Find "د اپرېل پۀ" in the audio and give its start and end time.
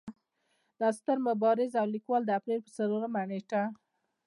2.25-2.69